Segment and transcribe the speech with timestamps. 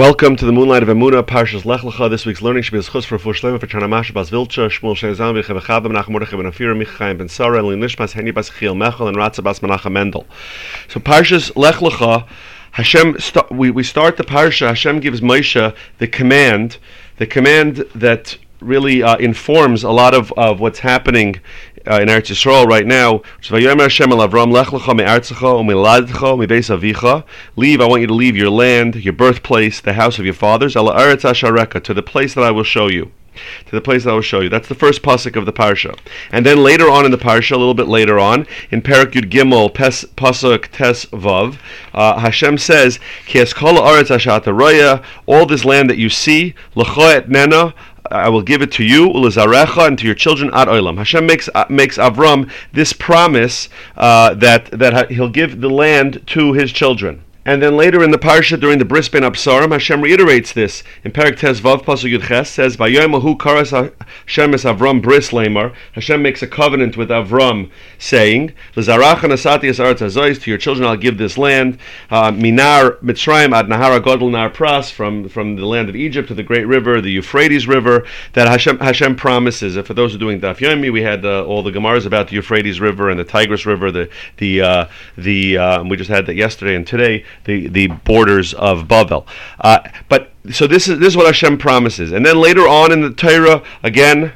[0.00, 2.08] Welcome to the Moonlight of Emuna, Parshas Lech Lecha.
[2.08, 4.96] This week's learning should be chus for Fush Lema for Chana Masha Bas Vilcha, Shmuel
[4.96, 8.48] Shem Zam V'Chev Echab Menachem Mordechai Ben Afira Michaim Ben Sarah and Nishmas Heni Bas
[8.48, 10.26] Chiel Mechel and Ratza Bas Menachem Mendel.
[10.88, 12.26] So Parshas Lech Lecha,
[12.70, 16.78] Hashem, st- we, we start the Parsha, Hashem gives Moshe the command,
[17.18, 21.40] the command that really uh, informs a lot of, of what's happening
[21.86, 23.22] uh, in Eretz Yisrael right now.
[27.56, 30.74] Leave, I want you to leave your land, your birthplace, the house of your fathers,
[30.74, 33.12] to the place that I will show you
[33.66, 34.48] to the place that I will show you.
[34.48, 35.98] That's the first pasuk of the parsha.
[36.32, 39.30] And then later on in the parsha, a little bit later on, in Parak Yud
[39.30, 41.58] Gimel, pes, pasuk Tes Vav,
[41.94, 43.44] uh, Hashem says, Ki
[45.26, 47.74] all this land that you see, l'cho nena,
[48.10, 50.98] I will give it to you, ulizarecha, and to your children ad olam.
[50.98, 56.52] Hashem makes uh, makes Avram this promise uh, that that he'll give the land to
[56.52, 57.22] his children.
[57.50, 61.10] And then later in the parsha during the bris ben Absarim, Hashem reiterates this in
[61.10, 63.72] Perak Tes Vav Pasuk Yud Ches says, "Vayomahu karas
[64.24, 69.80] Hashem es Avram bris lemar." Hashem makes a covenant with Avram, saying, "L'zarach nasati es
[69.80, 71.78] aretz To your children, I'll give this land.
[72.08, 76.34] Uh, Minar Mitzrayim ad Nahara Godel Nar Pras, from from the land of Egypt to
[76.34, 78.06] the great river, the Euphrates River.
[78.34, 79.74] That Hashem Hashem promises.
[79.74, 82.28] And for those who are doing Daf Yomi, we had uh, all the Gemaras about
[82.28, 83.90] the Euphrates River and the Tigris River.
[83.90, 84.86] The the uh,
[85.18, 89.26] the uh, we just had that yesterday and today the, the borders of Bavel.
[89.60, 93.00] Uh, but so this is this is what Hashem promises, and then later on in
[93.00, 94.32] the Torah, again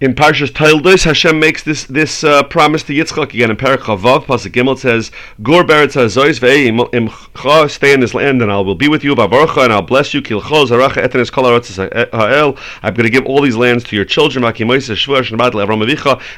[0.00, 4.26] in Parshas Toldos, Hashem makes this this uh, promise to Yitzchak again in Parak Chavav.
[4.26, 5.10] Pasuk Gimel says,
[5.42, 9.64] "Gur beretz hazois ve'imcha stay in this land, and I will be with you, Bavarcha,
[9.64, 10.22] and I'll bless you.
[10.22, 12.56] Kilcho zaracha etenes kol ha'el.
[12.82, 14.44] I'm going to give all these lands to your children.
[14.44, 14.54] And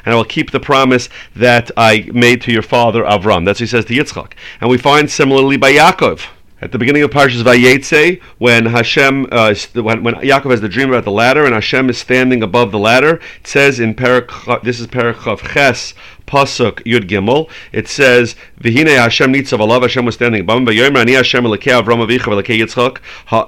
[0.05, 3.45] I will keep the promise that I made to your father Avram.
[3.45, 4.33] That's what he says to Yitzchak.
[4.59, 6.25] And we find similarly by Yaakov.
[6.63, 10.89] At the beginning of Parshas Vayetze, when Hashem, uh, when, when Yaakov has the dream
[10.89, 14.79] about the ladder, and Hashem is standing above the ladder, it says in Parak, this
[14.79, 15.95] is Parak Ches,
[16.31, 17.49] pasuk Yud Gimel.
[17.71, 20.65] It says, "V'hine Hashem nitzav alav Hashem was standing above him.
[20.65, 22.97] V'yomer ani Hashem elakei Avram avicha v'elakei Yitzchak.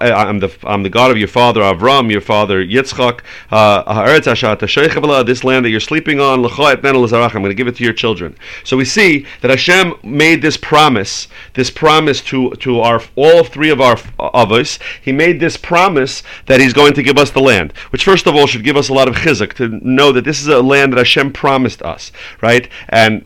[0.01, 3.21] Eh, I'm the I'm the God of your father Avram, your father Yitzchak.
[3.49, 7.75] Ha'eretz ashat This land that you're sleeping on, l'cha et I'm going to give it
[7.77, 8.35] to your children.
[8.63, 13.69] So we see that Hashem made this promise, this promise to to our all three
[13.69, 14.79] of our of us.
[15.01, 18.35] He made this promise that He's going to give us the land, which first of
[18.35, 20.93] all should give us a lot of chizuk to know that this is a land
[20.93, 22.11] that Hashem promised us,
[22.41, 22.67] right?
[22.89, 23.25] And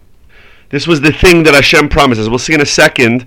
[0.70, 2.30] this was the thing that Hashem promises.
[2.30, 3.26] We'll see in a second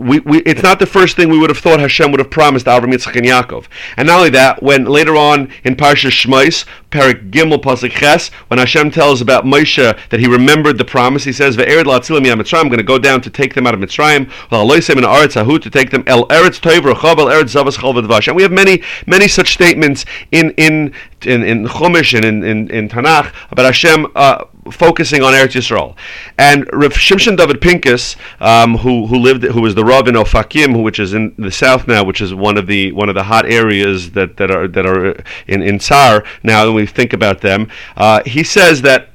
[0.00, 2.66] we, we, it's not the first thing we would have thought Hashem would have promised
[2.66, 3.66] Avram, Yitzchak, and Yaakov.
[3.96, 8.58] And not only that, when later on in Parsha Shmos, Perik Gimel Pasuk Ches, when
[8.58, 12.78] Hashem tells about Moshe that he remembered the promise, he says, "Ve'ered la'atzilim I'm going
[12.78, 14.22] to go down to take them out of Mitzrayim.
[14.22, 19.52] in to take them el Eretz Toiv Eretz Zavas And we have many many such
[19.52, 24.06] statements in in in, in Chumash and in, in, in Tanakh about Hashem.
[24.14, 25.96] Uh, focusing on Eretz Yisrael.
[26.38, 30.82] And Rav Shimshon David Pincus, um, who who lived, who was the Rav in Ofakim,
[30.82, 33.46] which is in the south now, which is one of the one of the hot
[33.50, 36.66] areas that, that are that are in in Tsar now.
[36.66, 39.10] When we think about them, uh, he says that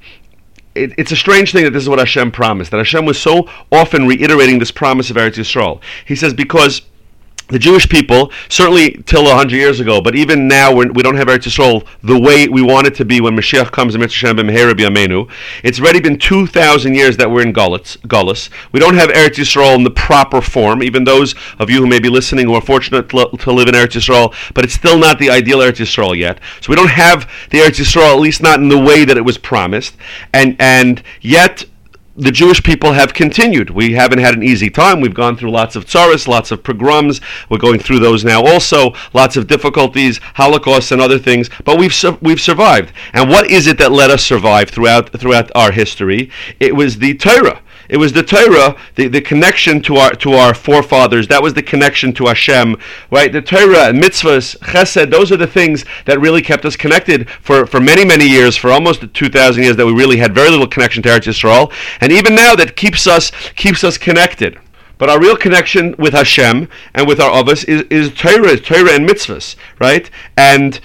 [0.74, 2.72] it, it's a strange thing that this is what Hashem promised.
[2.72, 5.82] That Hashem was so often reiterating this promise of Eretz Yisrael.
[6.06, 6.82] He says because
[7.48, 11.16] the Jewish people, certainly till 100 years ago, but even now we're, we do not
[11.16, 15.30] have Eretz Yisrael the way we want it to be when Mashiach comes Amenu.
[15.64, 18.50] It's already been 2,000 years that we're in Gullus.
[18.72, 22.00] We don't have Eretz Yisrael in the proper form, even those of you who may
[22.00, 25.20] be listening who are fortunate to, to live in Eretz Yisrael, but it's still not
[25.20, 26.40] the ideal Eretz Yisrael yet.
[26.62, 29.26] So we don't have the Eretz Yisrael, at least not in the way that it
[29.26, 29.96] was promised.
[30.34, 31.66] And, and yet,
[32.18, 33.70] the Jewish people have continued.
[33.70, 35.02] We haven't had an easy time.
[35.02, 37.20] We've gone through lots of tsaris, lots of pogroms.
[37.50, 38.94] We're going through those now also.
[39.14, 41.50] Lots of difficulties, holocausts, and other things.
[41.66, 42.94] But we've su- we've survived.
[43.14, 46.30] And what is it that let us survive throughout throughout our history?
[46.60, 47.62] It was the Torah.
[47.90, 51.28] It was the Torah, the, the connection to our to our forefathers.
[51.28, 52.78] That was the connection to Hashem,
[53.12, 53.32] right?
[53.32, 55.12] The Torah, and mitzvahs, chesed.
[55.12, 58.72] Those are the things that really kept us connected for, for many many years, for
[58.72, 59.76] almost two thousand years.
[59.76, 63.08] That we really had very little connection to Eretz Yisrael, and even now that keeps
[63.08, 64.60] us keeps us connected.
[64.98, 69.08] But our real connection with Hashem and with our Avos is, is Torah, Torah and
[69.08, 70.10] mitzvahs, right?
[70.38, 70.80] And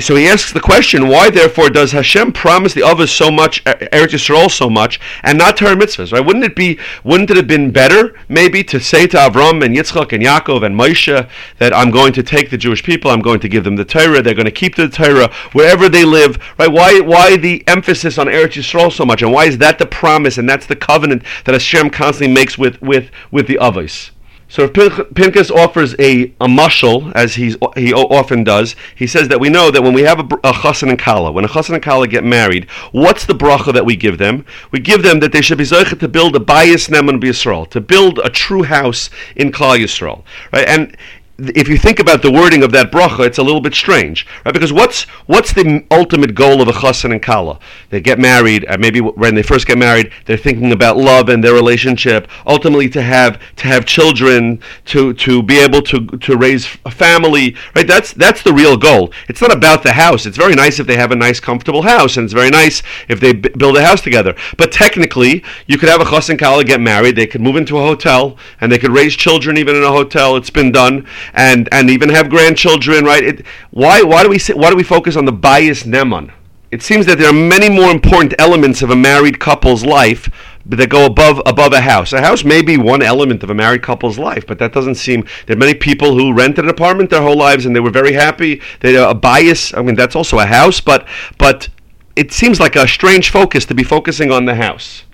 [0.00, 4.12] so he asks the question, why therefore does Hashem promise the others so much, Eretz
[4.12, 6.12] Yisrael so much, and not Torah mitzvahs?
[6.12, 6.24] Right?
[6.24, 6.78] Wouldn't it be?
[7.02, 10.78] Wouldn't it have been better maybe to say to Avram and Yitzchak and Yaakov and
[10.78, 11.28] Moshe
[11.58, 14.22] that I'm going to take the Jewish people, I'm going to give them the Torah,
[14.22, 16.38] they're going to keep the Torah wherever they live.
[16.58, 16.70] Right?
[16.70, 17.00] Why?
[17.00, 20.48] Why the emphasis on Eretz Yisrael so much, and why is that the promise and
[20.48, 24.12] that's the covenant that Hashem constantly makes with with with the others?
[24.48, 29.40] So if Pincus offers a, a mushal, as he's, he often does, he says that
[29.40, 31.82] we know that when we have a, a chassan and kala, when a chassan and
[31.82, 34.44] kala get married, what's the bracha that we give them?
[34.70, 37.80] We give them that they should be zeichet to build a bayis neman b'Yisrael, to
[37.80, 40.22] build a true house in Klal Yisrael,
[40.52, 40.68] right?
[40.68, 40.96] And
[41.38, 44.54] if you think about the wording of that bracha, it's a little bit strange, right?
[44.54, 47.58] Because what's what's the ultimate goal of a chassan and kala?
[47.90, 51.44] They get married, uh, maybe when they first get married, they're thinking about love and
[51.44, 52.28] their relationship.
[52.46, 57.54] Ultimately, to have to have children, to to be able to to raise a family,
[57.74, 57.86] right?
[57.86, 59.12] That's that's the real goal.
[59.28, 60.24] It's not about the house.
[60.24, 63.20] It's very nice if they have a nice, comfortable house, and it's very nice if
[63.20, 64.34] they b- build a house together.
[64.56, 67.16] But technically, you could have a chassan and kala get married.
[67.16, 70.36] They could move into a hotel, and they could raise children even in a hotel.
[70.36, 73.24] It's been done and and even have grandchildren, right?
[73.24, 76.32] It, why why do we why do we focus on the bayis neman?
[76.70, 80.28] It seems that there are many more important elements of a married couple's life
[80.66, 82.12] that go above above a house.
[82.12, 85.26] A house may be one element of a married couple's life, but that doesn't seem.
[85.46, 88.12] There are many people who rented an apartment their whole lives and they were very
[88.12, 88.60] happy.
[88.80, 89.76] They are a bayis.
[89.78, 91.06] I mean, that's also a house, but
[91.38, 91.68] but
[92.16, 95.04] it seems like a strange focus to be focusing on the house.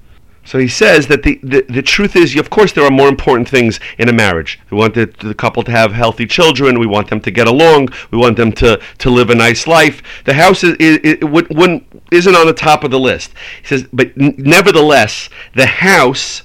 [0.44, 3.48] So he says that the, the, the truth is, of course, there are more important
[3.48, 4.58] things in a marriage.
[4.70, 6.80] We want the, the couple to have healthy children.
[6.80, 7.90] We want them to get along.
[8.10, 10.02] We want them to, to live a nice life.
[10.24, 11.18] The house is, is, is,
[12.10, 13.32] isn't on the top of the list.
[13.60, 16.42] He says, but nevertheless, the house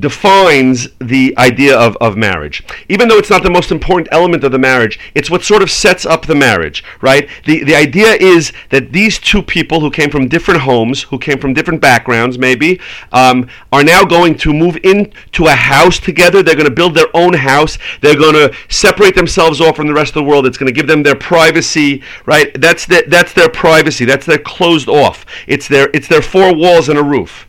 [0.00, 2.64] defines the idea of, of marriage.
[2.88, 5.70] Even though it's not the most important element of the marriage, it's what sort of
[5.70, 7.28] sets up the marriage, right?
[7.44, 11.38] The, the idea is that these two people who came from different homes, who came
[11.38, 12.80] from different backgrounds, maybe,
[13.12, 16.42] um, are now going to move into a house together.
[16.42, 17.78] They're going to build their own house.
[18.00, 20.46] They're going to separate themselves off from the rest of the world.
[20.46, 22.58] It's going to give them their privacy, right?
[22.60, 24.04] That's, the, that's their privacy.
[24.04, 25.24] That's their closed off.
[25.46, 27.46] It's their, it's their four walls and a roof.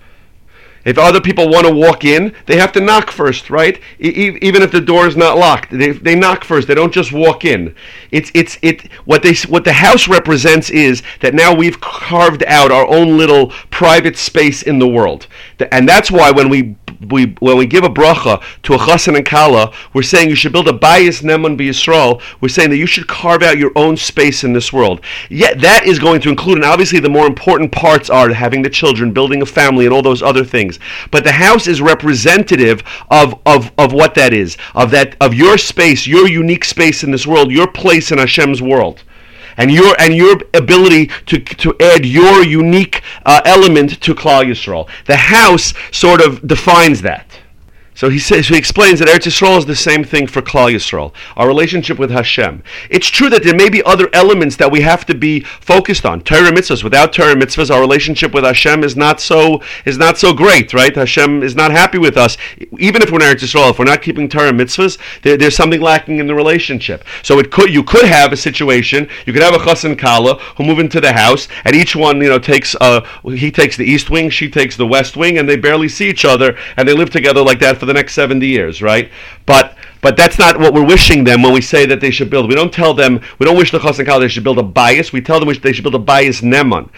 [0.85, 3.79] If other people want to walk in, they have to knock first, right?
[3.99, 6.67] E- even if the door is not locked, they, they knock first.
[6.67, 7.75] They don't just walk in.
[8.11, 8.91] It's it's it.
[9.05, 13.47] What they what the house represents is that now we've carved out our own little
[13.71, 15.27] private space in the world,
[15.71, 16.75] and that's why when we
[17.10, 20.52] we when we give a bracha to a chassan and kala, we're saying you should
[20.52, 22.22] build a bayis neman b'Yisrael.
[22.42, 25.02] We're saying that you should carve out your own space in this world.
[25.30, 28.69] Yet that is going to include, and obviously the more important parts are having the
[28.69, 30.80] children, building a family, and all those other things.
[31.12, 35.57] But the house is representative of of of what that is, of that of your
[35.57, 39.04] space, your unique space in this world, your place in Hashem's world
[39.57, 44.88] and your and your ability to to add your unique uh, element to Klal Yisrael.
[45.06, 47.25] The house sort of defines that.
[47.95, 50.74] So he says, so he explains that Eretz Yisrael is the same thing for Klal
[50.74, 52.62] Yisrael, our relationship with Hashem.
[52.89, 56.19] It's true that there may be other elements that we have to be focused on.
[56.19, 56.83] Torah mitzvahs.
[56.83, 60.94] Without Torah mitzvahs, our relationship with Hashem is not so is not so great, right?
[60.94, 62.38] Hashem is not happy with us,
[62.77, 63.71] even if we're in Eretz Yisrael.
[63.71, 67.06] If we're not keeping Torah mitzvahs, there, there's something lacking in the relationship.
[67.24, 69.07] So it could you could have a situation.
[69.25, 72.27] You could have a chassan kala who move into the house, and each one you
[72.27, 75.56] know takes uh he takes the east wing, she takes the west wing, and they
[75.56, 78.81] barely see each other, and they live together like that for the next 70 years,
[78.81, 79.11] right?
[79.45, 82.47] But but that's not what we're wishing them when we say that they should build.
[82.47, 85.11] We don't tell them, we don't wish the Chassan Kal they should build a bayis.
[85.11, 86.89] We tell them they should build a bayis neman.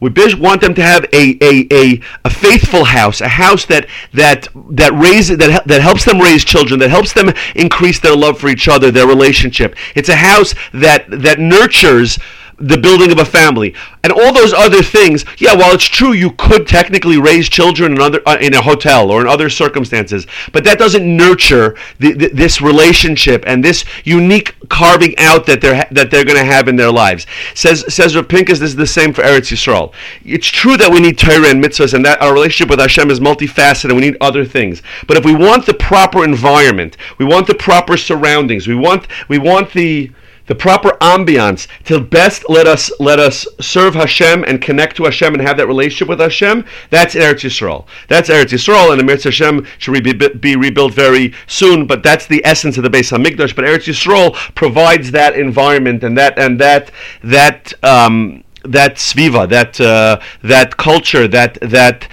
[0.00, 4.48] We want them to have a, a, a, a, faithful house, a house that that
[4.70, 8.48] that raises that that helps them raise children, that helps them increase their love for
[8.48, 9.74] each other, their relationship.
[9.94, 12.18] It's a house that that nurtures
[12.58, 15.24] the building of a family, and all those other things.
[15.38, 19.10] Yeah, while it's true you could technically raise children in other uh, in a hotel
[19.10, 24.54] or in other circumstances, but that doesn't nurture the, the, this relationship and this unique
[24.68, 27.26] carving out that they're that they're going to have in their lives.
[27.54, 29.92] Says says Rav Pinkus, this is the same for Eretz Yisrael.
[30.24, 33.20] It's true that we need Torah and mitzvahs, and that our relationship with Hashem is
[33.20, 34.82] multifaceted, and we need other things.
[35.06, 39.38] But if we want the proper environment, we want the proper surroundings, we want we
[39.38, 40.10] want the
[40.46, 45.34] the proper ambiance to best let us let us serve Hashem and connect to Hashem
[45.34, 46.64] and have that relationship with Hashem.
[46.90, 47.86] That's Eretz Yisrael.
[48.08, 51.86] That's Eretz Yisrael, and Emir Hashem should be, be rebuilt very soon.
[51.86, 53.54] But that's the essence of the Beis Hamikdash.
[53.54, 56.90] But Eretz Yisrael provides that environment and that and that
[57.22, 62.08] that um, that sviva, that uh, that culture, that that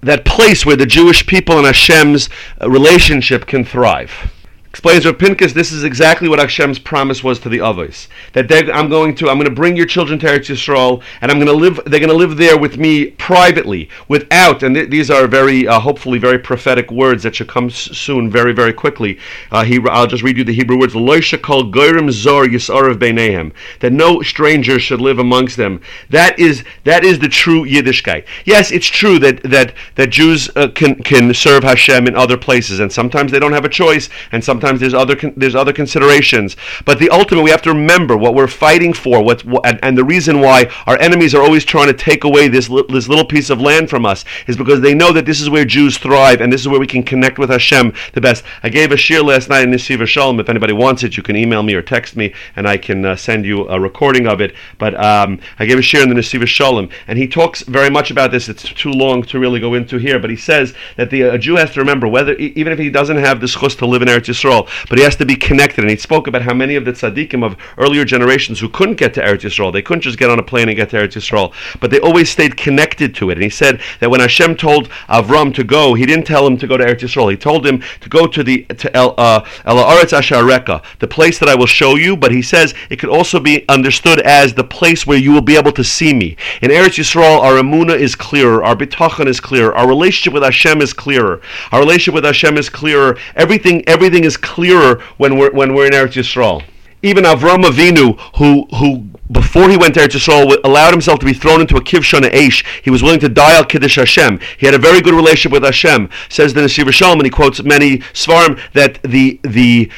[0.00, 2.28] that place where the Jewish people and Hashem's
[2.60, 4.32] relationship can thrive.
[4.72, 8.08] Explains Rav Pinkus, this is exactly what Hashem's promise was to the Avos.
[8.32, 11.36] That I'm going to, I'm going to bring your children to Eretz Yisrael, and I'm
[11.36, 15.10] going to live, they're going to live there with me privately, without, and th- these
[15.10, 19.18] are very, uh, hopefully very prophetic words that should come s- soon, very, very quickly.
[19.50, 23.52] Uh, he, I'll just read you the Hebrew words, Lo shakol goyrim zor yisarav beinehem,
[23.80, 25.82] that no stranger should live amongst them.
[26.08, 28.24] That is, that is the true Yiddishkeit.
[28.46, 32.80] Yes, it's true that, that, that Jews uh, can, can serve Hashem in other places,
[32.80, 36.56] and sometimes they don't have a choice, and sometimes sometimes there's other there's other considerations.
[36.84, 39.22] But the ultimate, we have to remember what we're fighting for.
[39.22, 42.48] What, what and, and, the reason why our enemies are always trying to take away
[42.48, 45.40] this li- this little piece of land from us is because they know that this
[45.40, 48.44] is where Jews thrive and this is where we can connect with Hashem the best.
[48.62, 50.38] I gave a shiur last night in Nesivos Shalom.
[50.38, 53.16] If anybody wants it, you can email me or text me, and I can uh,
[53.16, 54.54] send you a recording of it.
[54.78, 58.10] But um, I gave a shiur in the Nesivos Shalom, and he talks very much
[58.10, 58.48] about this.
[58.48, 61.56] It's too long to really go into here, but he says that the a Jew
[61.56, 64.28] has to remember whether even if he doesn't have the schus to live in Eretz
[64.28, 64.51] Yisrael,
[64.88, 65.82] but he has to be connected.
[65.82, 69.14] And he spoke about how many of the tzaddikim of earlier generations who couldn't get
[69.14, 71.52] to Eretz Yisrael, they couldn't just get on a plane and get to Eretz Yisrael,
[71.80, 73.34] but they always stayed connected to it.
[73.34, 76.66] And he said that when Hashem told Avram to go, he didn't tell him to
[76.66, 77.30] go to Eretz Yisrael.
[77.30, 81.54] He told him to go to the to El uh, Ashareka, the place that I
[81.54, 82.16] will show you.
[82.16, 85.56] But he says it could also be understood as the place where you will be
[85.56, 86.36] able to see me.
[86.60, 90.80] In Eretz Yisrael, our emuna is clearer, our bitachon is clearer, our relationship with Hashem
[90.80, 91.40] is clearer,
[91.70, 93.18] our relationship with Hashem is clearer.
[93.36, 96.62] Everything everything is clearer when we're when we're in Eretz Yisrael.
[97.02, 98.98] Even Avram Avinu, who who
[99.32, 102.64] before he went to Eretz Yisrael, allowed himself to be thrown into a kivshon aish.
[102.82, 104.40] He was willing to die al kiddush Hashem.
[104.58, 106.10] He had a very good relationship with Hashem.
[106.28, 109.90] Says the Nesivos Shalom, and he quotes many svarim that the the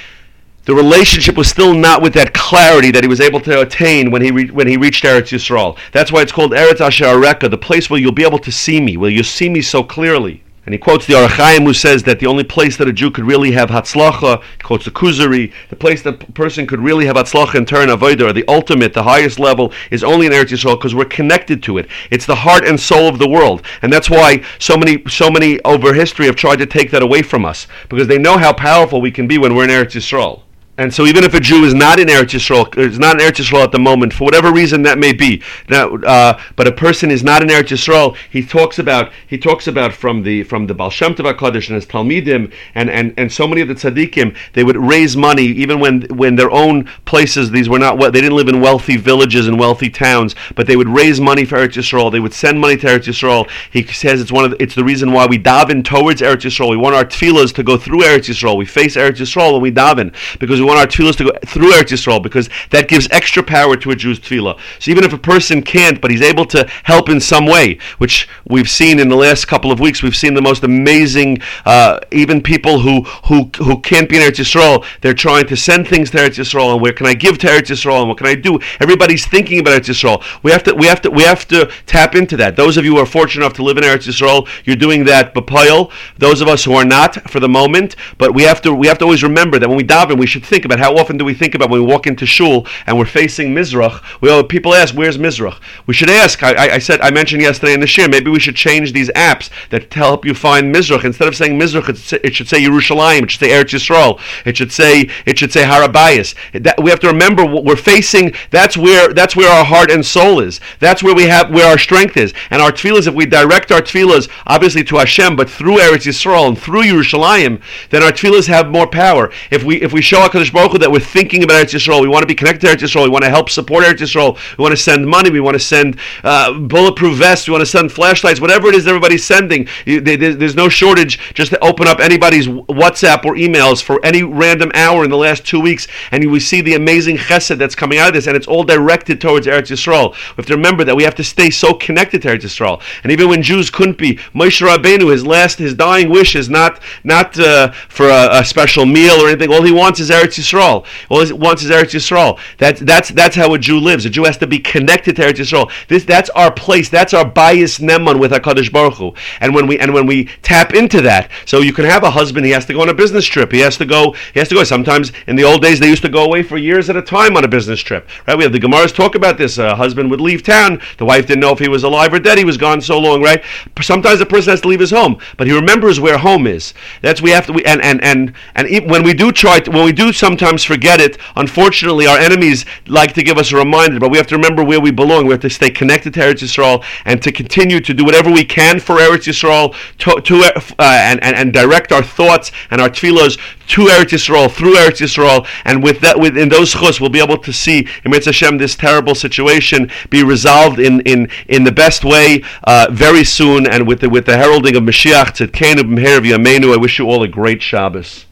[0.67, 4.23] the relationship was still not with that clarity that he was able to attain when
[4.23, 5.77] he re- when he reached Eretz Yisrael.
[5.93, 8.81] That's why it's called Eretz Asher Areka, the place where you'll be able to see
[8.81, 10.44] me, where you see me so clearly.
[10.67, 13.11] And he quotes the Ohr HaChaim who says that the only place that a Jew
[13.11, 17.17] could really have Hatzlacha, quotes the Kuzari, the place that a person could really have
[17.17, 20.95] Hatzlacha and turn Avodah, the ultimate, the highest level, is only in Eretz Yisrael because
[20.95, 21.87] we're connected to it.
[22.11, 23.63] It's the heart and soul of the world.
[23.83, 27.21] And that's why so many, so many over history have tried to take that away
[27.21, 30.44] from us because they know how powerful we can be when we're in Eretz Yisrael.
[30.77, 33.37] And so, even if a Jew is not in Eretz Yisrael, is not in Eretz
[33.37, 37.13] Yisrael at the moment, for whatever reason that may be, now, uh, but a person
[37.13, 40.75] is not in Eretz Yisrael, he talks about he talks about from the from the
[40.75, 44.37] Baal Shem Tov Hakadosh and his Talmidim and, and, and so many of the tzaddikim,
[44.55, 48.37] they would raise money even when when their own places these were not they didn't
[48.37, 52.11] live in wealthy villages and wealthy towns, but they would raise money for Eretz Yisrael.
[52.11, 53.49] They would send money to Eretz Yisrael.
[53.71, 56.71] He says it's one of the, it's the reason why we daven towards Eretz Yisrael.
[56.71, 58.57] We want our tefillahs to go through Eretz Yisrael.
[58.57, 61.91] We face Eretz Yisrael when we daven because want our tefillahs to go through Eretz
[61.91, 64.59] Yisrael because that gives extra power to a Jew's tefillah.
[64.79, 68.29] So even if a person can't, but he's able to help in some way, which
[68.47, 72.43] we've seen in the last couple of weeks, we've seen the most amazing, uh, even
[72.43, 76.19] people who, who who can't be in Eretz Yisrael, they're trying to send things to
[76.19, 78.59] Eretz Yisrael, and where can I give to Eretz Yisrael, and what can I do?
[78.81, 80.23] Everybody's thinking about Eretz Yisrael.
[80.43, 82.57] We have to we have to we have to tap into that.
[82.57, 85.35] Those of you who are fortunate enough to live in Eretz Yisrael, you're doing that
[85.35, 85.91] b'payil.
[86.19, 88.99] Those of us who are not, for the moment, but we have to we have
[88.99, 91.35] to always remember that when we daven, we should think about how often do we
[91.35, 94.03] think about when we walk into shul and we're facing Mizrach.
[94.21, 96.43] We all, people ask, "Where's Mizrach?" We should ask.
[96.43, 98.11] I, I, said I mentioned yesterday in the shiur.
[98.11, 101.05] Maybe we should change these apps that help you find Mizrach.
[101.05, 103.25] Instead of saying Mizrach, it should say Yerushalayim.
[103.25, 104.21] It should say Eretz Yisrael.
[104.45, 106.35] It should say it should say Har HaBayis.
[106.63, 108.35] That, we have to remember what we're facing.
[108.51, 110.61] That's where that's where our heart and soul is.
[110.81, 112.35] That's where we have where our strength is.
[112.51, 116.49] And our tefillahs, if we direct our tefillahs obviously to Hashem, but through Eretz Yisrael
[116.49, 119.31] and through Yerushalayim, then our tefillahs have more power.
[119.51, 122.09] If we if we show Hakadosh Baruch Hu that we're thinking about Eretz Yisrael, we
[122.09, 123.05] want to be connected to Eretz Yisrael.
[123.05, 124.39] We want to help support Eretz Yisrael.
[124.59, 125.31] We want to send money.
[125.31, 127.49] We want to send uh, bulletproof vests.
[127.49, 128.41] We want to send flashlights.
[128.41, 132.47] Whatever it is everybody's sending, you, they, there's no shortage just to open up anybody's
[132.47, 136.61] WhatsApp or emails for any random hour in the last two weeks, and we see
[136.61, 140.13] the amazing chesed that's coming out of this, and it's all directed towards Eretz Yisrael.
[140.13, 142.83] We have to remember that we have to stay so connected to Eretz Yisrael.
[143.03, 146.81] And even when Jews couldn't be, Moshe Rabbeinu, his last, his dying wish is not
[147.03, 149.53] not uh, for a, a, special meal or anything.
[149.53, 150.87] All he wants is Eretz Yisrael.
[151.09, 152.39] All he wants is Eretz Yisrael.
[152.59, 154.05] That's that's that's how a Jew lives.
[154.07, 155.71] A Jew has to be connected to Eretz Yisrael.
[155.89, 156.89] This that's our place.
[156.89, 159.15] That's our bayis neman with Hakadosh Baruch Hu.
[159.41, 162.47] And when we and when we tap into that, so you can have a husband.
[162.47, 163.53] He has to go on a business trip.
[163.53, 164.13] He has to go.
[164.33, 164.65] He has to go.
[164.65, 167.37] Sometimes in the old days they used to go away for years at a time
[167.37, 168.09] on a business trip.
[168.27, 168.37] Right?
[168.37, 169.59] We have the Gemaras talk about this.
[169.59, 170.81] A husband would leave town.
[170.99, 172.39] The wife didn't know if he was alive or dead.
[172.39, 173.23] He was gone so long.
[173.23, 173.43] Right?
[173.81, 176.75] Sometimes a person has to leave his home, but he remembers where home is.
[177.03, 177.53] That's we have to.
[177.53, 181.03] We, and and and and when we do try to, when we do sometimes forget
[181.03, 181.19] it.
[181.37, 184.81] Unfortunately, our enemies like to give us a reminder, but we have to remember where
[184.81, 185.27] we belong.
[185.27, 188.43] We have to stay connected to Eretz Yisrael and to continue to do whatever we
[188.43, 192.89] can for Eretz Yisrael to, to uh, and, and, and direct our thoughts and our
[192.89, 197.21] tefillos to Eretz Yisrael, through Eretz Yisrael, and with that, within those chus, we'll be
[197.21, 202.03] able to see, in Hashem, this terrible situation be resolved in, in, in the best
[202.03, 206.73] way uh, very soon, and with the, with the heralding of Mashiach, Tzidkenu B'mher V'Yameinu,
[206.73, 208.27] I wish you all a great Shabbos.